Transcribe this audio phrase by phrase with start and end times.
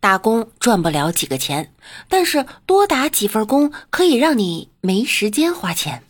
[0.00, 1.72] 打工赚不了几个钱，
[2.08, 6.04] 但是多打几份工可以让你没时间花钱。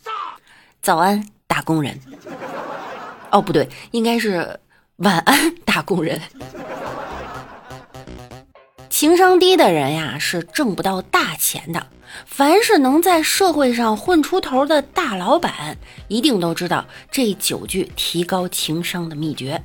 [0.83, 1.99] 早安，打工人。
[3.31, 4.61] 哦，不对，应该是
[4.97, 6.21] 晚安，打工人。
[8.91, 11.87] 情商低的人呀，是挣不到大钱的。
[12.27, 15.79] 凡是能在社会上混出头的大老板，
[16.09, 19.63] 一定都知道这九句提高情商的秘诀。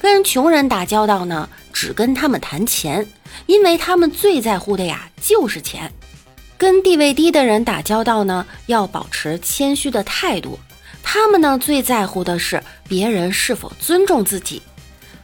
[0.00, 3.06] 跟穷人打交道呢，只跟他们谈钱，
[3.44, 5.92] 因为他们最在乎的呀就是钱。
[6.56, 10.58] 跟地位低的人打交道呢，要保持谦虚的态度，
[11.02, 14.62] 他们呢最在乎的是别人是否尊重自己。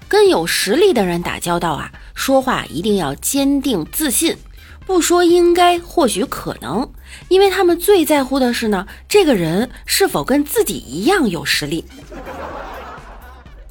[0.09, 4.37] 跟有实力的人打交道啊，说话一定要坚定自信，
[4.85, 6.87] 不说应该或许可能，
[7.29, 11.83] 因为他们最在乎的是呢，这个人是否跟自己一样有实力。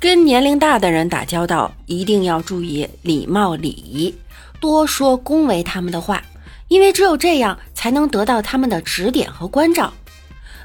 [0.06, 4.14] 跟年龄大的人打交道，一定要注意礼貌礼仪，
[4.60, 6.22] 多说恭维他们的话，
[6.68, 9.92] 因为只有这样才能得到他们的指点和关照。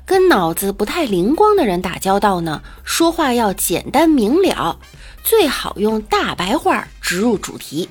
[0.04, 4.78] 跟脑子不太灵光的人打交道呢，说话要简单明了，
[5.24, 7.88] 最好用大白话植入主题，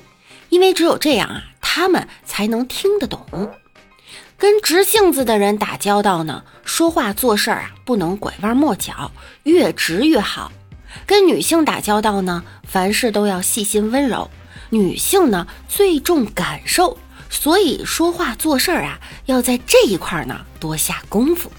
[0.50, 3.26] 因为只有这样啊，他们才能听得懂。
[4.38, 9.10] 跟直性子的人打交道呢，说话做事儿啊，不能拐弯抹角，
[9.42, 10.52] 越直越好。
[11.06, 14.30] 跟女性打交道呢，凡事都要细心温柔。
[14.70, 16.96] 女性呢最重感受，
[17.28, 21.50] 所以说话做事儿啊，要在这一块呢多下功夫。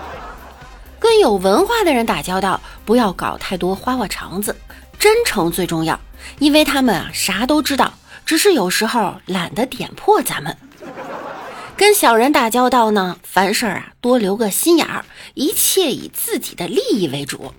[1.00, 4.54] 跟有文化的人打交道，不要搞太多花花肠子，
[4.98, 5.98] 真诚最重要，
[6.38, 7.94] 因为他们啊啥都知道，
[8.26, 10.56] 只是有时候懒得点破咱们。
[11.76, 17.54] 跟小人打交道呢，凡事啊多留个心眼儿，一切以自己的利益为主。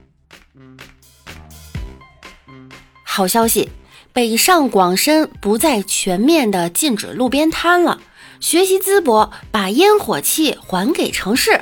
[3.18, 3.72] 好消息，
[4.14, 8.00] 北上广深不再全面的禁止路边摊了。
[8.40, 11.60] 学习淄博，把烟火气还给城市。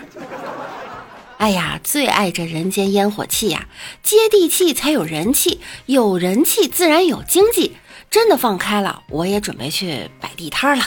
[1.38, 3.70] 哎呀，最爱这人间烟火气呀！
[4.04, 7.78] 接地气才有人气，有人气自然有经济。
[8.12, 10.84] 真的放开了，我也准备去摆地摊了。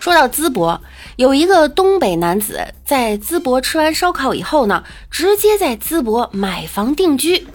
[0.00, 0.80] 说到淄博，
[1.16, 7.46] 有一个东北男子在淄博吃完烧烤以后呢，直接在淄博买房定居。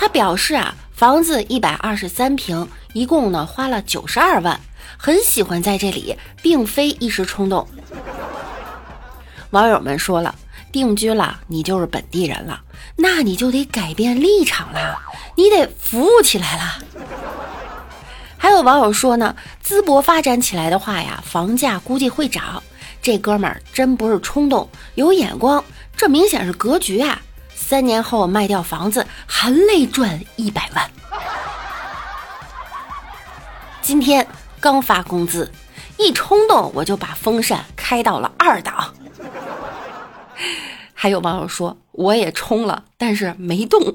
[0.00, 4.58] 他表示啊，房子一百二十三平，一共呢花了九十二万，
[4.96, 7.68] 很喜欢在这里，并非一时冲动。
[9.50, 10.34] 网友们说了，
[10.72, 12.62] 定居了你就是本地人了，
[12.96, 14.98] 那你就得改变立场了，
[15.36, 16.82] 你得服务起来了。
[18.38, 22.62] 还有网友说呢，淄博发展起来的话呀，房价估计会涨。
[23.02, 25.62] 这哥们儿真不是冲动，有眼光，
[25.94, 27.20] 这明显是格局啊。
[27.70, 30.90] 三年后卖掉房子，含泪赚一百万。
[33.80, 34.26] 今天
[34.58, 35.48] 刚发工资，
[35.96, 38.92] 一冲动我就把风扇开到了二档。
[40.92, 43.94] 还有网友说，我也冲了，但是没动。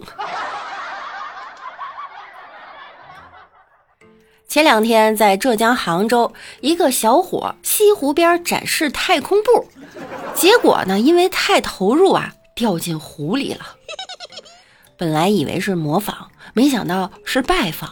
[4.47, 9.68] 前两天在浙江杭州，一个小伙西湖边展示太空步，
[10.34, 12.31] 结果呢，因为太投入啊。
[12.55, 13.66] 掉进湖里了，
[14.95, 17.91] 本来以为是模仿，没想到是拜访。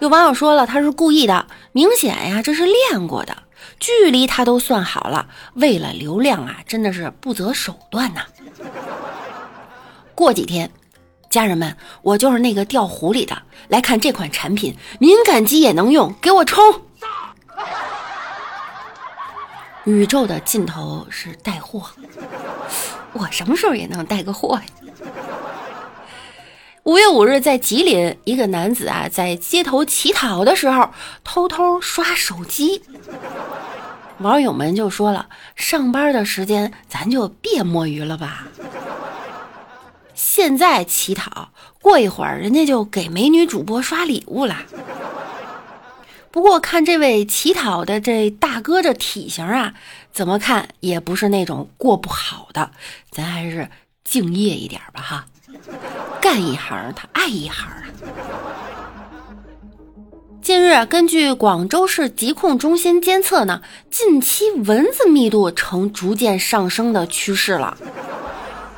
[0.00, 3.34] 有网友说了，他是故意的，明显呀，这是练过的，
[3.80, 8.26] 距离他都算好了，为了流量啊，真的是不择手段呐。
[10.14, 10.70] 过几天，
[11.30, 16.62] 家人们，我就是那个掉湖里的，来看这款产品，敏感肌也能用，给我冲！
[19.84, 21.88] 宇宙的尽头是带货。
[23.12, 24.62] 我什么时候也能带个货呀？
[26.84, 30.90] 五月五日，在吉林，一个男子啊，在街头乞讨的时候，
[31.22, 32.82] 偷偷刷手机。
[34.18, 38.48] 网友们就说了：“上班的时间，咱就别摸鱼了吧。”
[40.14, 41.50] 现在乞讨，
[41.80, 44.56] 过一会儿人家就给美女主播刷礼物了。
[46.32, 49.74] 不过看这位乞讨的这大哥这体型啊，
[50.12, 52.70] 怎么看也不是那种过不好的，
[53.10, 53.68] 咱还是
[54.02, 55.26] 敬业一点吧哈。
[56.22, 57.82] 干一行他爱一行啊。
[60.40, 67.76] 近日，根据广州市疾控中心监测呢，近期蚊子密度呈逐渐上升的趋势了，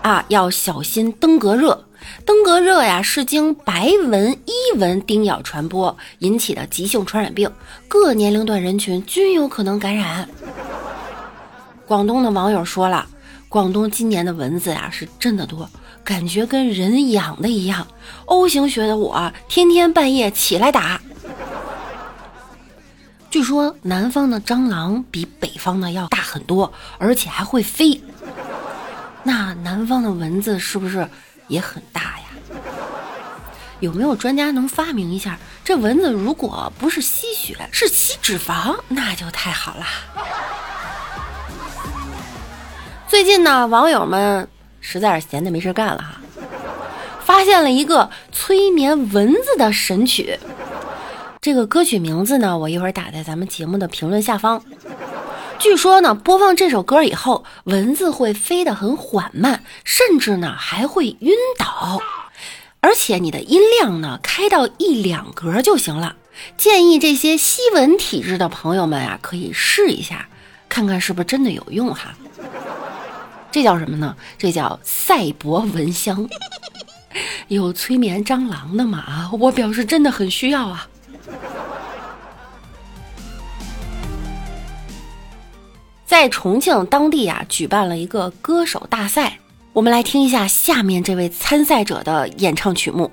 [0.03, 1.87] 啊，要小心登革热。
[2.27, 7.51] 登革热呀，是经白蚊、伊蚊叮咬传播引起的急性传染病，
[7.87, 10.29] 各年龄段人群均有可能感染。
[11.87, 13.07] 广东的网友说了，
[13.49, 15.69] 广东今年的蚊子呀是真的多，
[16.03, 17.87] 感觉跟人养的一样。
[18.25, 21.01] O 型血的我，天天半夜起来打。
[23.31, 28.01] 据说南方的蟑螂比北方的要大很多，而且还会飞。
[29.23, 31.07] 那南方的蚊子是不是
[31.49, 32.04] 也很大？
[33.85, 39.85] 有没有专家能发明一下，这蚊子如果不是吸血，是吸脂肪，那就太好了。
[43.07, 44.49] 最近呢，网友们
[44.81, 46.19] 实在是闲的没事干了哈，
[47.27, 50.39] 发现了一个催眠蚊子的神曲。
[51.43, 54.65] 这个歌曲名字呢，我一会儿打在咱们节目的评论下方。
[55.59, 62.01] 据说呢，播放这首歌以后，蚊子会飞得很缓慢，甚至呢还会晕倒。
[62.85, 66.17] 而且你的音量呢，开到一两格就行了。
[66.59, 70.29] 建议这些吸蚊体质的朋友们啊，可以试一下，
[70.69, 72.15] 看看是不是真的有用哈。
[73.51, 74.15] 这叫什么呢？
[74.37, 76.29] 这叫赛博蚊香。
[77.49, 78.99] 有催眠蟑螂的吗？
[78.99, 80.87] 啊，我表示真的很需要啊。
[86.05, 89.39] 在重庆当地啊，举办了一个歌手大赛，
[89.75, 93.11] 我们来听一下下面这位参赛者的演唱曲目。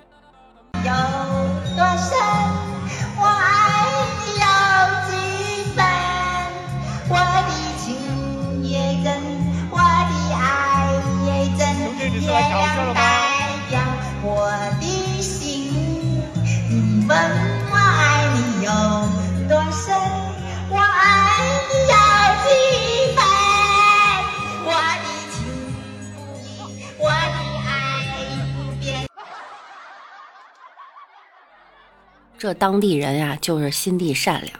[32.41, 34.51] 这当地人呀，就是心地善良，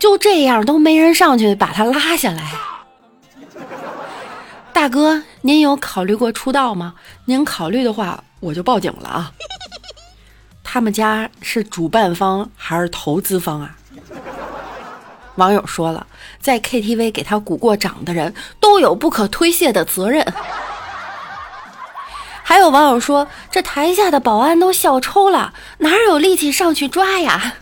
[0.00, 2.50] 就这样都没人上去把他拉下来。
[4.72, 6.96] 大哥，您有考虑过出道吗？
[7.26, 9.32] 您考虑的话，我就报警了啊！
[10.64, 13.76] 他们家是主办方还是投资方啊？
[15.36, 16.04] 网友说了，
[16.40, 20.26] 在 KTV 给他鼓过掌的人都有不可推卸的责任。
[22.50, 27.54] 还有网友说这台下的保安都笑抽了哪有力气上去抓呀？